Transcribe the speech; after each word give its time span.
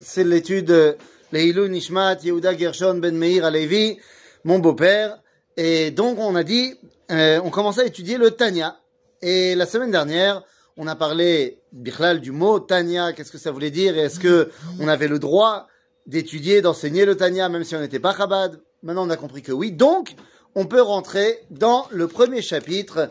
c'est 0.00 0.24
l'étude 0.24 0.96
Leilou 1.32 1.68
Nishmat 1.68 2.18
Yehuda 2.22 2.56
Gershon 2.56 2.94
Ben 2.94 3.16
Meir 3.16 3.44
Alevi, 3.44 3.98
mon 4.44 4.58
beau-père. 4.58 5.20
Et 5.56 5.90
donc 5.90 6.18
on 6.18 6.34
a 6.36 6.44
dit, 6.44 6.74
euh, 7.10 7.40
on 7.44 7.50
commençait 7.50 7.82
à 7.82 7.86
étudier 7.86 8.16
le 8.16 8.30
Tanya. 8.30 8.78
Et 9.22 9.56
la 9.56 9.66
semaine 9.66 9.90
dernière, 9.90 10.44
on 10.76 10.86
a 10.86 10.94
parlé 10.94 11.60
Bichlal 11.72 12.20
du 12.20 12.30
mot 12.30 12.60
Tanya, 12.60 13.12
qu'est-ce 13.12 13.32
que 13.32 13.38
ça 13.38 13.50
voulait 13.50 13.72
dire? 13.72 13.98
Et 13.98 14.02
est-ce 14.02 14.20
que 14.20 14.50
on 14.78 14.86
avait 14.86 15.08
le 15.08 15.18
droit 15.18 15.66
d'étudier, 16.06 16.62
d'enseigner 16.62 17.04
le 17.04 17.16
Tanya 17.16 17.48
même 17.48 17.64
si 17.64 17.74
on 17.74 17.80
n'était 17.80 17.98
pas 17.98 18.16
Chabad? 18.16 18.60
Maintenant 18.84 19.06
on 19.06 19.10
a 19.10 19.16
compris 19.16 19.42
que 19.42 19.52
oui. 19.52 19.72
Donc 19.72 20.14
on 20.54 20.66
peut 20.66 20.80
rentrer 20.80 21.40
dans 21.50 21.88
le 21.90 22.06
premier 22.06 22.40
chapitre 22.40 23.08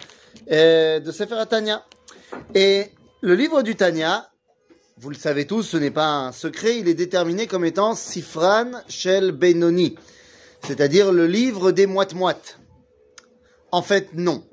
euh, 0.51 1.01
de 1.01 1.11
Sefer 1.11 1.43
Tanya. 1.49 1.83
Et 2.55 2.85
le 3.19 3.35
livre 3.35 3.61
du 3.61 3.75
Tanya, 3.75 4.29
vous 5.00 5.09
le 5.11 5.16
savez 5.16 5.45
tous, 5.45 5.61
ce 5.61 5.77
n'est 5.77 5.91
pas 5.91 6.07
un 6.07 6.32
secret, 6.32 6.79
il 6.79 6.88
est 6.88 6.95
déterminé 6.95 7.46
comme 7.46 7.66
étant 7.66 7.93
Sifran 7.93 8.71
Shel 8.89 9.32
Benoni, 9.32 9.96
c'est-à-dire 10.65 11.11
le 11.11 11.28
livre 11.28 11.71
des 11.71 11.86
moites-moites. 11.86 12.57
En 13.71 13.83
fait, 13.83 14.10
non. 14.15 14.43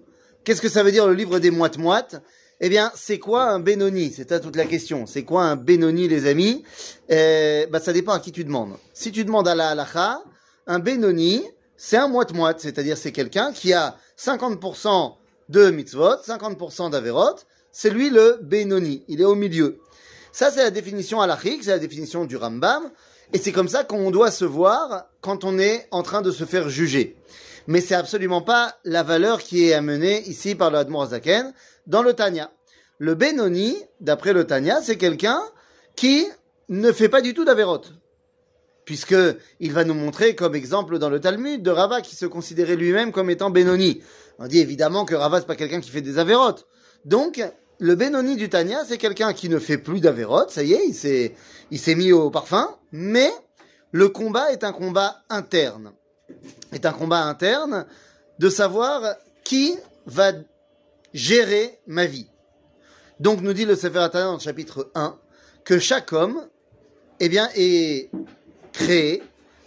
Qu'est-ce 0.44 0.60
que 0.60 0.68
ça 0.68 0.82
veut 0.82 0.92
dire 0.92 1.06
le 1.06 1.14
livre 1.14 1.38
des 1.38 1.50
moites-moites 1.50 2.20
Eh 2.60 2.68
bien, 2.68 2.92
c'est 2.94 3.18
quoi 3.18 3.44
un 3.44 3.58
Benoni? 3.58 4.12
C'est 4.14 4.28
ça 4.28 4.38
toute 4.38 4.56
la 4.56 4.66
question. 4.66 5.06
C'est 5.06 5.22
quoi 5.22 5.44
un 5.44 5.56
Benoni, 5.56 6.08
les 6.08 6.26
amis? 6.26 6.62
Eh, 7.08 7.66
bah, 7.70 7.80
Ça 7.80 7.94
dépend 7.94 8.12
à 8.12 8.20
qui 8.20 8.30
tu 8.30 8.44
demandes. 8.44 8.76
Si 8.92 9.12
tu 9.12 9.24
demandes 9.24 9.48
à 9.48 9.54
la 9.54 9.70
halacha, 9.70 10.22
un 10.66 10.78
Benoni, 10.78 11.42
c'est 11.78 11.96
un 11.96 12.08
moite-moite, 12.08 12.60
c'est-à-dire 12.60 12.98
c'est 12.98 13.12
quelqu'un 13.12 13.52
qui 13.52 13.72
a 13.72 13.96
50% 14.18 15.14
de 15.48 15.70
mitzvot, 15.70 16.16
50% 16.26 16.90
d'averot, 16.90 17.36
c'est 17.72 17.90
lui 17.90 18.10
le 18.10 18.38
Benoni, 18.42 19.04
il 19.08 19.22
est 19.22 19.24
au 19.24 19.34
milieu. 19.34 19.80
Ça, 20.34 20.50
c'est 20.50 20.64
la 20.64 20.72
définition 20.72 21.20
halachique, 21.20 21.62
c'est 21.62 21.70
la 21.70 21.78
définition 21.78 22.24
du 22.24 22.36
Rambam, 22.36 22.90
et 23.32 23.38
c'est 23.38 23.52
comme 23.52 23.68
ça 23.68 23.84
qu'on 23.84 24.10
doit 24.10 24.32
se 24.32 24.44
voir 24.44 25.06
quand 25.20 25.44
on 25.44 25.60
est 25.60 25.86
en 25.92 26.02
train 26.02 26.22
de 26.22 26.32
se 26.32 26.42
faire 26.42 26.68
juger. 26.68 27.16
Mais 27.68 27.80
c'est 27.80 27.94
absolument 27.94 28.42
pas 28.42 28.74
la 28.82 29.04
valeur 29.04 29.40
qui 29.40 29.68
est 29.68 29.74
amenée 29.74 30.22
ici 30.22 30.56
par 30.56 30.72
le 30.72 30.78
Admor 30.78 31.10
Zaken 31.10 31.54
dans 31.86 32.02
le 32.02 32.14
Tanya. 32.14 32.50
Le 32.98 33.14
Benoni, 33.14 33.76
d'après 34.00 34.32
le 34.32 34.44
Tanya, 34.44 34.82
c'est 34.82 34.96
quelqu'un 34.96 35.40
qui 35.94 36.26
ne 36.68 36.90
fait 36.90 37.08
pas 37.08 37.20
du 37.20 37.32
tout 37.32 37.44
d'Averot. 37.44 37.82
Puisque 38.86 39.14
il 39.60 39.72
va 39.72 39.84
nous 39.84 39.94
montrer 39.94 40.34
comme 40.34 40.56
exemple 40.56 40.98
dans 40.98 41.10
le 41.10 41.20
Talmud 41.20 41.62
de 41.62 41.70
Rava 41.70 42.00
qui 42.00 42.16
se 42.16 42.26
considérait 42.26 42.74
lui-même 42.74 43.12
comme 43.12 43.30
étant 43.30 43.50
Benoni. 43.50 44.02
On 44.40 44.48
dit 44.48 44.58
évidemment 44.58 45.04
que 45.04 45.14
Rava 45.14 45.38
c'est 45.38 45.46
pas 45.46 45.54
quelqu'un 45.54 45.80
qui 45.80 45.90
fait 45.90 46.02
des 46.02 46.18
Averot. 46.18 46.56
Donc, 47.04 47.40
le 47.78 47.94
Benoni 47.94 48.36
du 48.36 48.48
Tanya, 48.48 48.84
c'est 48.86 48.98
quelqu'un 48.98 49.32
qui 49.32 49.48
ne 49.48 49.58
fait 49.58 49.78
plus 49.78 50.00
d'Averot, 50.00 50.48
ça 50.48 50.62
y 50.62 50.72
est, 50.72 50.86
il 51.70 51.78
s'est, 51.78 51.94
mis 51.94 52.12
au 52.12 52.30
parfum, 52.30 52.68
mais 52.92 53.30
le 53.92 54.08
combat 54.08 54.52
est 54.52 54.64
un 54.64 54.72
combat 54.72 55.22
interne. 55.28 55.92
Est 56.72 56.86
un 56.86 56.92
combat 56.92 57.22
interne 57.24 57.86
de 58.38 58.48
savoir 58.48 59.16
qui 59.44 59.76
va 60.06 60.32
gérer 61.12 61.78
ma 61.86 62.06
vie. 62.06 62.28
Donc 63.20 63.40
nous 63.40 63.52
dit 63.52 63.64
le 63.64 63.76
Sefer 63.76 64.08
Tanya 64.10 64.26
dans 64.26 64.34
le 64.34 64.40
chapitre 64.40 64.90
1 64.94 65.16
que 65.64 65.78
chaque 65.78 66.12
homme, 66.12 66.46
eh 67.20 67.28
bien, 67.28 67.48
est 67.54 68.10
créé 68.72 69.22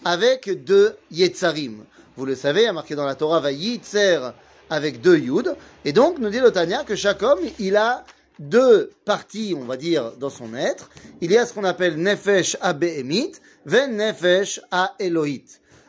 avec 0.05 0.63
deux 0.63 0.95
Yetzarim. 1.11 1.83
Vous 2.15 2.25
le 2.25 2.35
savez, 2.35 2.61
il 2.61 2.65
y 2.65 2.67
a 2.67 2.73
marqué 2.73 2.95
dans 2.95 3.05
la 3.05 3.15
Torah, 3.15 3.39
va 3.39 3.51
Yitzer 3.51 4.31
avec 4.69 5.01
deux 5.01 5.17
Yud. 5.17 5.55
Et 5.85 5.93
donc, 5.93 6.19
nous 6.19 6.29
dit 6.29 6.39
le 6.39 6.51
Tanya 6.51 6.83
que 6.83 6.95
chaque 6.95 7.23
homme, 7.23 7.39
il 7.59 7.75
a 7.75 8.03
deux 8.39 8.91
parties, 9.05 9.55
on 9.57 9.65
va 9.65 9.77
dire, 9.77 10.13
dans 10.19 10.29
son 10.29 10.53
être. 10.53 10.89
Il 11.21 11.31
y 11.31 11.37
a 11.37 11.45
ce 11.45 11.53
qu'on 11.53 11.63
appelle 11.63 11.97
Nefesh 11.97 12.57
à 12.61 12.73
Behemit, 12.73 13.33
Ve 13.65 13.87
Nefesh 13.89 14.61
à 14.71 14.93
Elohit. 14.99 15.45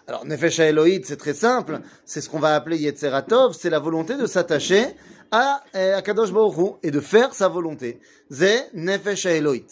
Alors, 0.07 0.25
Nefesh 0.25 0.61
à 0.61 0.67
Elohit, 0.67 1.03
c'est 1.05 1.19
très 1.19 1.35
simple. 1.35 1.81
C'est 2.05 2.21
ce 2.21 2.31
qu'on 2.31 2.39
va 2.39 2.55
appeler 2.55 2.79
Yetzeratov. 2.79 3.55
C'est 3.55 3.71
la 3.71 3.79
volonté 3.79 4.17
de 4.17 4.27
s'attacher 4.27 4.87
à 5.31 5.63
Akadosh 5.75 6.33
Baruch 6.33 6.77
et 6.83 6.91
de 6.91 7.01
faire 7.01 7.35
sa 7.35 7.49
volonté. 7.49 8.01
Ze 8.31 8.65
Nefesh 8.73 9.27
à 9.27 9.33
Elohit. 9.33 9.67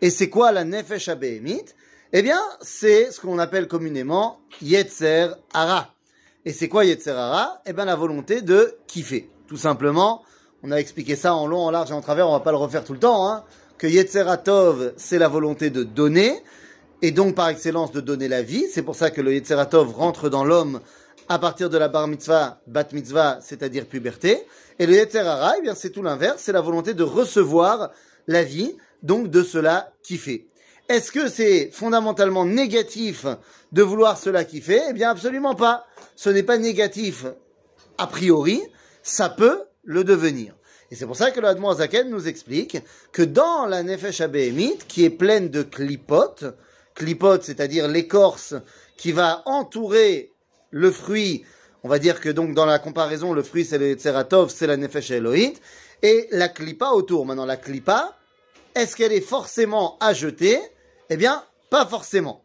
Et 0.00 0.10
c'est 0.10 0.30
quoi 0.30 0.52
la 0.52 0.64
Nefesh 0.64 1.08
à 1.08 1.16
Eh 2.12 2.22
bien, 2.22 2.40
c'est 2.62 3.10
ce 3.10 3.20
qu'on 3.20 3.38
appelle 3.38 3.66
communément 3.66 4.40
Yetzer 4.62 5.30
Hara. 5.52 5.92
Et 6.46 6.54
c'est 6.54 6.68
quoi 6.68 6.86
Yetzerara? 6.86 7.60
Eh 7.66 7.74
bien 7.74 7.84
la 7.84 7.96
volonté 7.96 8.40
de 8.40 8.74
kiffer. 8.86 9.28
Tout 9.46 9.58
simplement, 9.58 10.22
on 10.62 10.72
a 10.72 10.76
expliqué 10.76 11.14
ça 11.14 11.34
en 11.34 11.46
long, 11.46 11.60
en 11.60 11.70
large 11.70 11.90
et 11.90 11.94
en 11.94 12.00
travers, 12.00 12.28
on 12.28 12.32
va 12.32 12.40
pas 12.40 12.50
le 12.50 12.56
refaire 12.56 12.82
tout 12.82 12.94
le 12.94 12.98
temps, 12.98 13.28
hein, 13.28 13.44
que 13.76 13.86
Yetzeratov, 13.86 14.94
c'est 14.96 15.18
la 15.18 15.28
volonté 15.28 15.68
de 15.68 15.82
donner, 15.82 16.42
et 17.02 17.10
donc 17.10 17.34
par 17.34 17.48
excellence 17.48 17.92
de 17.92 18.00
donner 18.00 18.26
la 18.26 18.40
vie. 18.40 18.64
C'est 18.70 18.82
pour 18.82 18.96
ça 18.96 19.10
que 19.10 19.20
le 19.20 19.34
Yetzeratov 19.34 19.92
rentre 19.92 20.30
dans 20.30 20.44
l'homme 20.44 20.80
à 21.28 21.38
partir 21.38 21.68
de 21.68 21.76
la 21.76 21.88
bar 21.88 22.08
mitzvah, 22.08 22.62
bat 22.66 22.86
mitzvah, 22.92 23.38
c'est-à-dire 23.42 23.84
puberté. 23.84 24.42
Et 24.78 24.86
le 24.86 24.94
Yetzerara, 24.94 25.58
eh 25.58 25.62
bien 25.62 25.74
c'est 25.74 25.90
tout 25.90 26.02
l'inverse, 26.02 26.40
c'est 26.42 26.52
la 26.52 26.62
volonté 26.62 26.94
de 26.94 27.02
recevoir 27.02 27.90
la 28.26 28.44
vie, 28.44 28.76
donc 29.02 29.28
de 29.28 29.42
cela 29.42 29.92
kiffer. 30.02 30.49
Est-ce 30.90 31.12
que 31.12 31.28
c'est 31.28 31.70
fondamentalement 31.72 32.44
négatif 32.44 33.24
de 33.70 33.80
vouloir 33.80 34.18
cela 34.18 34.42
kiffer? 34.42 34.82
Eh 34.90 34.92
bien 34.92 35.08
absolument 35.08 35.54
pas 35.54 35.86
ce 36.16 36.30
n'est 36.30 36.42
pas 36.42 36.58
négatif 36.58 37.26
a 37.96 38.08
priori, 38.08 38.60
ça 39.04 39.30
peut 39.30 39.62
le 39.84 40.02
devenir. 40.02 40.56
Et 40.90 40.96
c'est 40.96 41.06
pour 41.06 41.14
ça 41.14 41.30
que 41.30 41.38
le 41.38 41.46
Admon 41.46 41.74
Zaken 41.74 42.10
nous 42.10 42.26
explique 42.26 42.78
que 43.12 43.22
dans 43.22 43.66
la 43.66 43.84
Nefesh 43.84 44.20
Abéhémit, 44.20 44.78
qui 44.88 45.04
est 45.04 45.10
pleine 45.10 45.48
de 45.48 45.62
clipotes, 45.62 46.44
clipotes, 46.96 47.44
c'est-à-dire 47.44 47.86
l'écorce 47.86 48.56
qui 48.96 49.12
va 49.12 49.44
entourer 49.46 50.32
le 50.70 50.90
fruit, 50.90 51.44
on 51.84 51.88
va 51.88 52.00
dire 52.00 52.20
que 52.20 52.30
donc 52.30 52.52
dans 52.52 52.66
la 52.66 52.80
comparaison, 52.80 53.32
le 53.32 53.44
fruit 53.44 53.64
c'est 53.64 53.78
le 53.78 53.94
Tseratov, 53.94 54.50
c'est 54.50 54.66
la 54.66 54.76
Nefesh 54.76 55.12
Elohit, 55.12 55.54
et 56.02 56.26
la 56.32 56.48
clipa 56.48 56.88
autour. 56.88 57.26
Maintenant, 57.26 57.46
la 57.46 57.58
clipa, 57.58 58.18
est-ce 58.74 58.96
qu'elle 58.96 59.12
est 59.12 59.20
forcément 59.20 59.96
à 60.00 60.14
jeter? 60.14 60.58
Eh 61.10 61.16
bien, 61.16 61.44
pas 61.68 61.86
forcément. 61.86 62.44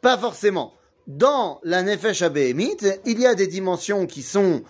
Pas 0.00 0.16
forcément 0.16 0.72
dans 1.08 1.58
la 1.64 1.82
Nefesh 1.82 2.20
Abéhémit, 2.20 2.76
il 3.06 3.18
y 3.18 3.26
a 3.26 3.34
des 3.34 3.46
dimensions 3.46 4.06
qui 4.06 4.22
sont 4.22 4.62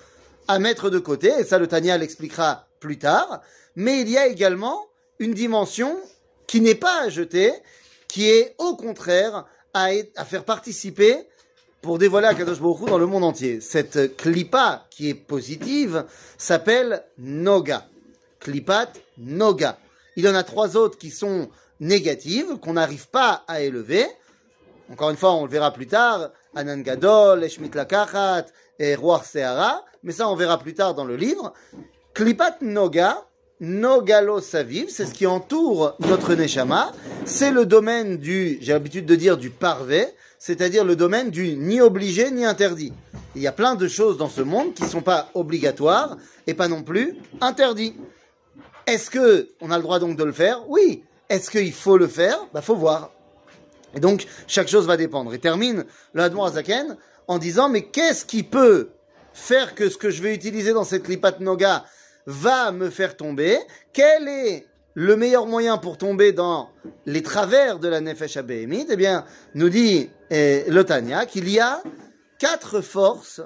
à 0.47 0.61
mettre 0.61 0.89
de 0.89 1.01
côté, 1.01 1.33
et 1.39 1.45
ça 1.45 1.59
le 1.59 1.67
Tanya 1.67 1.99
l'expliquera 1.99 2.69
plus 2.79 2.97
tard, 2.99 3.43
mais 3.75 4.01
il 4.01 4.09
y 4.09 4.17
a 4.17 4.29
également 4.29 4.87
une 5.19 5.35
dimension 5.35 5.99
qui 6.47 6.61
n'est 6.61 6.77
pas 6.77 7.03
à 7.03 7.09
jeter, 7.09 7.53
qui 8.07 8.31
est 8.31 8.55
au 8.59 8.77
contraire 8.77 9.47
à, 9.75 9.91
faire 10.25 10.45
participer 10.45 11.27
pour 11.83 11.99
dévoiler 11.99 12.29
Akadosh 12.29 12.61
Baruch 12.61 12.89
dans 12.89 12.99
le 12.99 13.07
monde 13.07 13.25
entier. 13.25 13.61
Cette 13.61 14.17
klipa 14.17 14.87
qui 14.91 15.11
est 15.11 15.15
positive 15.15 16.05
s'appelle 16.39 17.05
Noga. 17.19 17.87
Klipat 18.41 18.93
Noga. 19.19 19.79
Il 20.17 20.25
y 20.25 20.29
en 20.29 20.35
a 20.35 20.45
trois 20.45 20.77
autres 20.77 20.99
qui 20.99 21.11
sont 21.11 21.51
négatives, 21.81 22.59
qu'on 22.59 22.75
n'arrive 22.75 23.09
pas 23.09 23.45
à 23.47 23.61
élever. 23.61 24.07
Encore 24.91 25.11
une 25.11 25.17
fois, 25.17 25.35
on 25.35 25.45
le 25.45 25.51
verra 25.51 25.73
plus 25.73 25.87
tard, 25.87 26.31
Anan 26.55 26.81
Gadol, 26.81 27.45
Eshmit 27.45 27.71
Lakachat, 27.75 28.47
et 28.79 28.95
Roar 28.95 29.25
Seara, 29.25 29.85
mais 30.03 30.13
ça 30.13 30.29
on 30.29 30.37
verra 30.37 30.59
plus 30.59 30.75
tard 30.75 30.95
dans 30.95 31.05
le 31.05 31.17
livre. 31.17 31.53
Klipat 32.15 32.59
Noga, 32.63 33.25
Nogalo 33.61 34.41
Saviv, 34.41 34.89
c'est 34.89 35.07
ce 35.07 35.15
qui 35.15 35.27
entoure 35.27 35.97
notre 36.01 36.35
Neshama, 36.35 36.93
c'est 37.25 37.51
le 37.51 37.67
domaine 37.67 38.17
du, 38.17 38.59
j'ai 38.61 38.73
l'habitude 38.73 39.07
de 39.07 39.17
dire 39.17 39.37
du 39.37 39.51
parvé, 39.51 40.07
c'est-à-dire 40.39 40.85
le 40.85 40.95
domaine 40.95 41.31
du 41.31 41.57
ni 41.57 41.81
obligé 41.81 42.31
ni 42.31 42.45
interdit. 42.45 42.93
Il 43.35 43.43
y 43.43 43.49
a 43.49 43.53
plein 43.53 43.75
de 43.75 43.89
choses 43.89 44.17
dans 44.17 44.29
ce 44.29 44.43
monde 44.43 44.75
qui 44.75 44.85
ne 44.85 44.89
sont 44.89 45.03
pas 45.03 45.29
obligatoires 45.35 46.17
et 46.47 46.55
pas 46.55 46.69
non 46.69 46.83
plus 46.83 47.17
interdites. 47.41 47.97
Est-ce 48.87 49.11
que 49.11 49.49
on 49.61 49.71
a 49.71 49.77
le 49.77 49.83
droit 49.83 49.99
donc 49.99 50.17
de 50.17 50.25
le 50.25 50.33
faire? 50.33 50.63
Oui. 50.69 51.03
Est-ce 51.29 51.51
qu'il 51.51 51.73
faut 51.73 51.99
le 51.99 52.07
faire 52.07 52.39
Bah 52.55 52.63
faut 52.63 52.77
voir. 52.77 53.11
Et 53.95 54.01
donc, 54.01 54.27
chaque 54.47 54.69
chose 54.69 54.87
va 54.87 54.97
dépendre. 54.97 55.33
Et 55.35 55.39
termine 55.39 55.85
le 56.13 56.23
Hadmor 56.23 56.47
Azaken 56.47 56.97
en 57.27 57.39
disant, 57.39 57.69
mais 57.69 57.83
qu'est-ce 57.83 58.25
qui 58.25 58.43
peut 58.43 58.91
faire 59.33 59.75
que 59.75 59.89
ce 59.89 59.97
que 59.97 60.11
je 60.11 60.23
vais 60.23 60.35
utiliser 60.35 60.73
dans 60.73 60.85
cette 60.85 61.05
Klipat 61.05 61.41
Noga 61.41 61.85
va 62.27 62.73
me 62.73 62.91
faire 62.91 63.17
tomber 63.17 63.59
Quel 63.93 64.29
est 64.29 64.67
le 64.95 65.17
meilleur 65.17 65.47
moyen 65.47 65.79
pour 65.79 65.97
tomber 65.97 66.33
dans 66.33 66.71
les 67.07 67.23
travers 67.23 67.79
de 67.79 67.89
la 67.89 68.01
Nefesh 68.01 68.37
Abéhémite 68.37 68.89
Eh 68.91 68.97
bien, 68.97 69.25
nous 69.55 69.69
dit 69.69 70.11
eh, 70.31 70.65
le 70.69 70.85
Tanya 70.85 71.27
qu'il 71.27 71.49
y 71.49 71.61
a 71.61 71.83
quatre 72.39 72.81
forces, 72.81 73.43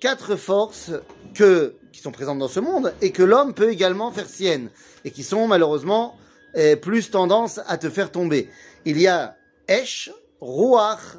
quatre 0.00 0.36
forces 0.36 0.90
qui 1.34 2.00
sont 2.00 2.12
présentes 2.12 2.38
dans 2.38 2.48
ce 2.48 2.60
monde 2.60 2.92
et 3.00 3.10
que 3.10 3.22
l'homme 3.22 3.54
peut 3.54 3.70
également 3.70 4.10
faire 4.12 4.28
sienne 4.28 4.70
et 5.04 5.10
qui 5.10 5.22
sont 5.22 5.46
malheureusement 5.46 6.16
eh, 6.54 6.76
plus 6.76 7.10
tendance 7.10 7.60
à 7.66 7.78
te 7.78 7.88
faire 7.90 8.10
tomber. 8.10 8.48
Il 8.84 9.00
y 9.00 9.06
a 9.06 9.36
Esh, 9.68 10.10
Ruach, 10.40 11.18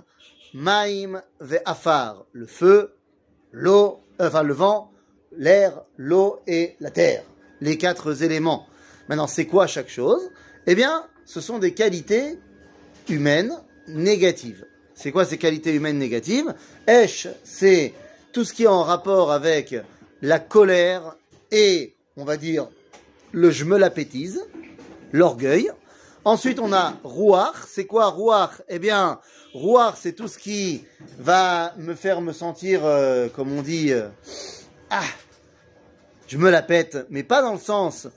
Maim, 0.54 1.22
Ve'afar, 1.40 2.26
le 2.32 2.46
feu, 2.46 2.94
l'eau, 3.52 4.00
enfin 4.20 4.44
le 4.44 4.54
vent, 4.54 4.92
l'air, 5.36 5.82
l'eau 5.98 6.40
et 6.48 6.76
la 6.80 6.92
terre. 6.92 7.24
Les 7.62 7.78
quatre 7.78 8.24
éléments. 8.24 8.68
Maintenant, 9.08 9.28
c'est 9.28 9.46
quoi 9.46 9.68
chaque 9.68 9.90
chose? 9.90 10.30
Eh 10.68 10.76
bien, 10.76 11.06
ce 11.26 11.42
sont 11.42 11.60
des 11.60 11.74
qualités 11.74 12.38
humaines 13.10 13.54
négatives. 13.88 14.66
C'est 14.94 15.12
quoi 15.12 15.26
ces 15.26 15.38
qualités 15.38 15.74
humaines 15.74 15.98
négatives? 15.98 16.54
Esh, 16.88 17.28
c'est 17.44 17.94
tout 18.32 18.44
ce 18.44 18.54
qui 18.54 18.64
est 18.64 18.68
en 18.68 18.84
rapport 18.84 19.32
avec 19.32 19.76
la 20.22 20.40
colère 20.40 21.16
et, 21.52 21.96
on 22.16 22.26
va 22.26 22.38
dire, 22.38 22.68
le 23.32 23.50
je 23.52 23.66
me 23.66 23.78
l'appétise, 23.78 24.46
l'orgueil. 25.14 25.72
Ensuite, 26.26 26.60
on 26.60 26.74
a 26.74 26.96
rouar. 27.06 27.54
C'est 27.70 27.86
quoi 27.86 28.08
rouar? 28.08 28.62
Eh 28.68 28.80
bien, 28.80 29.20
rouar, 29.54 29.96
c'est 29.96 30.12
tout 30.12 30.28
ce 30.28 30.38
qui 30.38 30.84
va 31.20 31.74
me 31.78 31.96
faire 31.96 32.20
me 32.20 32.34
sentir, 32.34 32.82
euh, 32.84 33.30
comme 33.30 33.58
on 33.58 33.62
dit, 33.62 33.94
euh, 33.94 34.10
ah, 34.90 35.04
je 36.28 36.38
me 36.38 36.50
la 36.50 36.62
pète, 36.62 37.06
mais 37.10 37.24
pas 37.24 37.42
dans 37.42 37.54
le 37.54 37.60
sens 37.60 38.08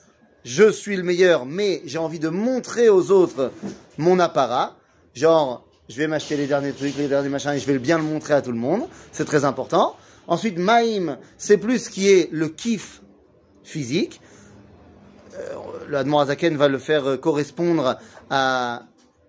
je 0.46 0.70
suis 0.70 0.94
le 0.94 1.02
meilleur, 1.02 1.44
mais 1.44 1.82
j'ai 1.86 1.98
envie 1.98 2.20
de 2.20 2.28
montrer 2.28 2.88
aux 2.88 3.10
autres 3.10 3.50
mon 3.98 4.20
apparat. 4.20 4.76
Genre, 5.12 5.66
je 5.88 5.96
vais 5.96 6.06
m'acheter 6.06 6.36
les 6.36 6.46
derniers 6.46 6.72
trucs, 6.72 6.96
les 6.96 7.08
derniers 7.08 7.28
machins, 7.28 7.50
et 7.50 7.58
je 7.58 7.66
vais 7.66 7.80
bien 7.80 7.98
le 7.98 8.04
montrer 8.04 8.34
à 8.34 8.42
tout 8.42 8.52
le 8.52 8.58
monde. 8.58 8.82
C'est 9.10 9.24
très 9.24 9.44
important. 9.44 9.96
Ensuite, 10.28 10.56
Maïm, 10.56 11.18
c'est 11.36 11.58
plus 11.58 11.80
ce 11.80 11.90
qui 11.90 12.08
est 12.08 12.28
le 12.30 12.48
kiff 12.48 13.02
physique. 13.64 14.20
Le 15.88 15.96
Admor 15.98 16.22
Azaken 16.22 16.56
va 16.56 16.68
le 16.68 16.78
faire 16.78 17.06
euh, 17.06 17.16
correspondre 17.16 17.98
à, 18.30 18.82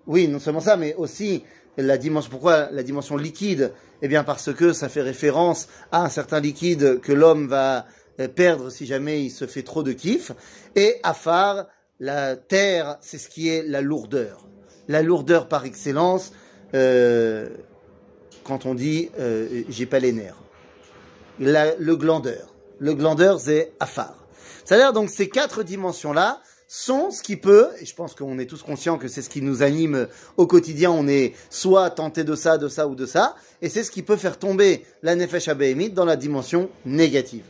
oui, 0.07 0.27
non 0.27 0.39
seulement 0.39 0.59
ça, 0.59 0.77
mais 0.77 0.95
aussi 0.95 1.43
la 1.77 1.97
dimension, 1.97 2.31
pourquoi 2.31 2.69
la 2.71 2.83
dimension 2.83 3.17
liquide? 3.17 3.71
Eh 4.01 4.07
bien, 4.07 4.23
parce 4.23 4.53
que 4.53 4.73
ça 4.73 4.89
fait 4.89 5.01
référence 5.01 5.67
à 5.91 6.03
un 6.03 6.09
certain 6.09 6.39
liquide 6.39 6.99
que 7.01 7.11
l'homme 7.11 7.47
va 7.47 7.85
euh, 8.19 8.27
perdre 8.27 8.69
si 8.69 8.85
jamais 8.85 9.23
il 9.23 9.29
se 9.29 9.45
fait 9.45 9.63
trop 9.63 9.83
de 9.83 9.91
kiff. 9.91 10.31
Et 10.75 10.95
Afar, 11.03 11.67
la 11.99 12.35
terre, 12.35 12.97
c'est 13.01 13.17
ce 13.17 13.29
qui 13.29 13.49
est 13.49 13.63
la 13.63 13.81
lourdeur. 13.81 14.47
La 14.87 15.01
lourdeur 15.01 15.47
par 15.47 15.65
excellence, 15.65 16.31
euh, 16.73 17.49
quand 18.43 18.65
on 18.65 18.73
dit 18.75 19.09
euh, 19.19 19.63
j'ai 19.69 19.85
pas 19.85 19.99
les 19.99 20.13
nerfs. 20.13 20.41
le 21.39 21.93
glandeur. 21.95 22.53
Le 22.79 22.93
glandeur, 22.93 23.39
c'est 23.39 23.73
Afar. 23.79 24.26
C'est-à-dire 24.65 24.93
donc 24.93 25.09
ces 25.09 25.29
quatre 25.29 25.63
dimensions-là 25.63 26.41
sont 26.67 27.11
ce 27.11 27.23
qui 27.23 27.37
peut, 27.37 27.69
et 27.79 27.85
je 27.85 27.95
pense 27.95 28.13
qu'on 28.13 28.39
est 28.39 28.45
tous 28.45 28.61
conscients 28.61 28.97
que 28.97 29.07
c'est 29.07 29.21
ce 29.21 29.29
qui 29.29 29.41
nous 29.41 29.63
anime 29.63 30.07
au 30.35 30.47
quotidien, 30.47 30.91
on 30.91 31.07
est 31.07 31.33
soit 31.49 31.89
tenté 31.91 32.25
de 32.25 32.35
ça, 32.35 32.57
de 32.57 32.67
ça 32.67 32.87
ou 32.87 32.95
de 32.95 33.05
ça, 33.05 33.35
et 33.61 33.69
c'est 33.69 33.83
ce 33.83 33.91
qui 33.91 34.03
peut 34.03 34.17
faire 34.17 34.37
tomber 34.37 34.85
la 35.01 35.15
Nefesh 35.15 35.47
Abéhémite 35.47 35.93
dans 35.93 36.03
la 36.03 36.17
dimension 36.17 36.69
négative. 36.85 37.45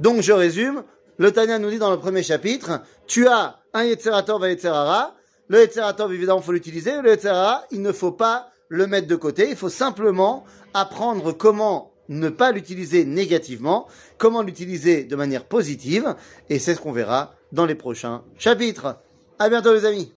Donc 0.00 0.22
je 0.22 0.32
résume, 0.32 0.84
le 1.18 1.32
Tanya 1.32 1.58
nous 1.58 1.68
dit 1.68 1.78
dans 1.78 1.90
le 1.90 1.98
premier 1.98 2.22
chapitre, 2.22 2.80
tu 3.06 3.28
as 3.28 3.60
un 3.74 3.84
Yetzerator 3.84 4.44
et 4.46 4.52
Yetzerara, 4.52 5.14
le 5.48 5.60
Yetzerator 5.60 6.10
évidemment 6.10 6.40
faut 6.40 6.52
l'utiliser, 6.52 7.02
le 7.02 7.10
Yetzerara 7.10 7.64
il 7.72 7.82
ne 7.82 7.92
faut 7.92 8.12
pas 8.12 8.48
le 8.68 8.86
mettre 8.86 9.06
de 9.06 9.16
côté, 9.16 9.50
il 9.50 9.56
faut 9.56 9.68
simplement 9.68 10.44
apprendre 10.72 11.32
comment 11.32 11.91
ne 12.18 12.28
pas 12.28 12.52
l'utiliser 12.52 13.04
négativement, 13.04 13.86
comment 14.18 14.42
l'utiliser 14.42 15.04
de 15.04 15.16
manière 15.16 15.44
positive, 15.44 16.14
et 16.48 16.58
c'est 16.58 16.74
ce 16.74 16.80
qu'on 16.80 16.92
verra 16.92 17.34
dans 17.52 17.66
les 17.66 17.74
prochains 17.74 18.22
chapitres. 18.38 18.96
À 19.38 19.48
bientôt 19.48 19.72
les 19.74 19.84
amis 19.84 20.10